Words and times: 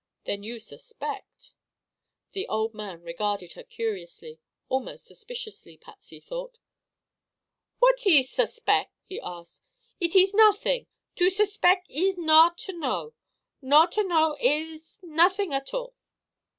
"Then 0.25 0.41
you 0.41 0.57
suspect." 0.57 1.51
The 2.31 2.47
old 2.47 2.73
man 2.73 3.03
regarded 3.03 3.53
her 3.53 3.61
curiously; 3.61 4.39
almost 4.67 5.05
suspiciously, 5.05 5.77
Patsy 5.77 6.19
thought. 6.19 6.57
"What 7.77 8.07
ees 8.07 8.31
suspec'?" 8.33 8.89
he 9.05 9.21
asked. 9.21 9.61
"It 9.99 10.15
ees 10.15 10.33
nothing. 10.33 10.87
To 11.17 11.27
suspec' 11.29 11.83
ees 11.87 12.17
not 12.17 12.57
to 12.65 12.73
know. 12.73 13.13
Not 13.61 13.91
to 13.91 14.03
know 14.03 14.35
ees—nothing 14.39 15.53
at 15.53 15.71
all." 15.71 15.93